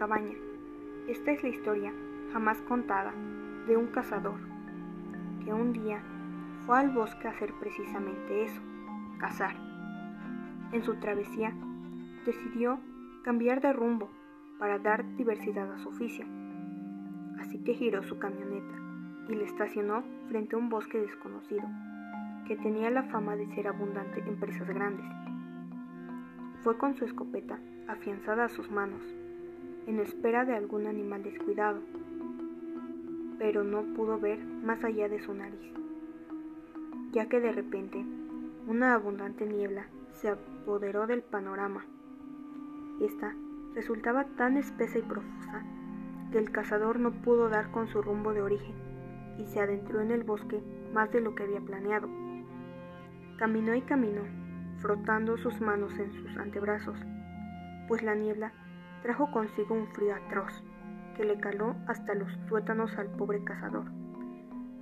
[0.00, 0.34] cabaña.
[1.08, 1.92] Esta es la historia
[2.32, 3.12] jamás contada
[3.66, 4.40] de un cazador
[5.44, 6.00] que un día
[6.64, 8.62] fue al bosque a hacer precisamente eso,
[9.18, 9.54] cazar.
[10.72, 11.52] En su travesía
[12.24, 12.80] decidió
[13.24, 14.08] cambiar de rumbo
[14.58, 16.24] para dar diversidad a su oficio.
[17.38, 18.74] Así que giró su camioneta
[19.28, 21.68] y la estacionó frente a un bosque desconocido,
[22.46, 25.04] que tenía la fama de ser abundante en presas grandes.
[26.62, 29.02] Fue con su escopeta afianzada a sus manos,
[29.86, 31.80] en espera de algún animal descuidado,
[33.38, 35.72] pero no pudo ver más allá de su nariz,
[37.12, 38.04] ya que de repente
[38.66, 41.84] una abundante niebla se apoderó del panorama.
[43.00, 43.34] Esta
[43.74, 45.64] resultaba tan espesa y profusa
[46.30, 48.74] que el cazador no pudo dar con su rumbo de origen
[49.38, 52.08] y se adentró en el bosque más de lo que había planeado.
[53.38, 54.22] Caminó y caminó,
[54.78, 56.98] frotando sus manos en sus antebrazos,
[57.88, 58.52] pues la niebla
[59.02, 60.62] trajo consigo un frío atroz
[61.16, 63.84] que le caló hasta los tuétanos al pobre cazador,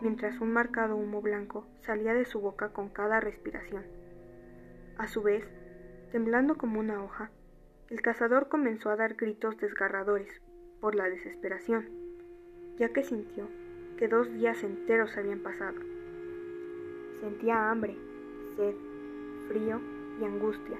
[0.00, 3.84] mientras un marcado humo blanco salía de su boca con cada respiración.
[4.98, 5.48] A su vez,
[6.12, 7.30] temblando como una hoja,
[7.90, 10.42] el cazador comenzó a dar gritos desgarradores
[10.80, 11.88] por la desesperación,
[12.76, 13.48] ya que sintió
[13.96, 15.80] que dos días enteros habían pasado.
[17.20, 17.96] Sentía hambre,
[18.56, 18.74] sed,
[19.48, 19.80] frío
[20.20, 20.76] y angustia,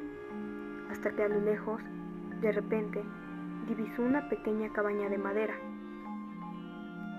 [0.91, 1.83] hasta que a lo lejos,
[2.41, 3.03] de repente,
[3.69, 5.55] divisó una pequeña cabaña de madera.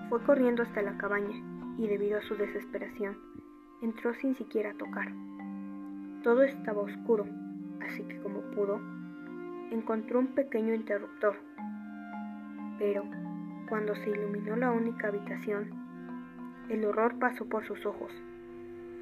[0.08, 1.36] Fue corriendo hasta la cabaña
[1.78, 3.16] y debido a su desesperación,
[3.80, 5.12] entró sin siquiera tocar.
[6.22, 7.24] Todo estaba oscuro,
[7.86, 8.80] así que como pudo,
[9.70, 11.36] encontró un pequeño interruptor.
[12.78, 13.04] Pero
[13.68, 15.70] cuando se iluminó la única habitación,
[16.68, 18.12] el horror pasó por sus ojos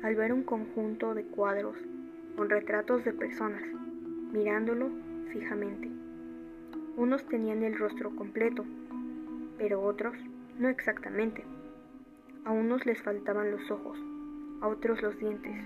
[0.03, 1.77] al ver un conjunto de cuadros
[2.37, 3.63] con retratos de personas
[4.33, 4.91] mirándolo
[5.33, 5.91] fijamente.
[6.99, 8.65] Unos tenían el rostro completo,
[9.57, 10.17] pero otros
[10.59, 11.45] no exactamente.
[12.45, 13.97] A unos les faltaban los ojos,
[14.61, 15.63] a otros los dientes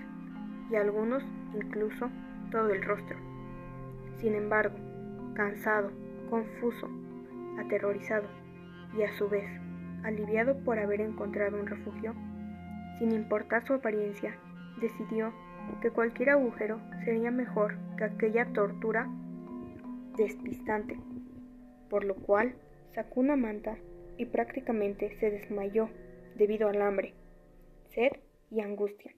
[0.69, 1.23] y a algunos
[1.55, 2.11] incluso
[2.51, 3.17] todo el rostro.
[4.17, 4.75] Sin embargo,
[5.33, 5.89] cansado,
[6.29, 6.87] confuso,
[7.57, 8.27] aterrorizado
[8.95, 9.49] y a su vez
[10.03, 12.13] aliviado por haber encontrado un refugio,
[12.99, 14.37] sin importar su apariencia,
[14.79, 15.33] decidió
[15.81, 19.09] que cualquier agujero sería mejor que aquella tortura
[20.15, 20.99] despistante,
[21.93, 22.55] por lo cual
[22.95, 23.77] sacó una manta
[24.17, 25.89] y prácticamente se desmayó
[26.35, 27.13] debido al hambre,
[27.93, 28.13] sed
[28.49, 29.13] y angustia.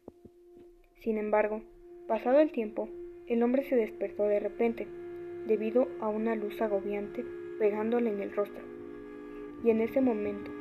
[0.99, 1.61] Sin embargo,
[2.05, 2.89] pasado el tiempo,
[3.27, 4.89] el hombre se despertó de repente
[5.47, 7.23] debido a una luz agobiante
[7.59, 8.65] pegándole en el rostro.
[9.63, 10.51] Y en ese momento,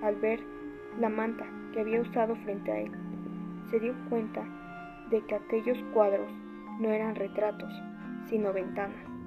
[0.00, 0.40] al ver
[0.98, 1.44] la manta
[1.74, 2.90] que había usado frente a él,
[3.70, 4.48] se dio cuenta
[5.10, 6.32] de que aquellos cuadros
[6.80, 7.70] no eran retratos,
[8.30, 9.19] sino ventanas.